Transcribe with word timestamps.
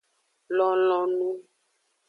Lonlonu. 0.57 1.29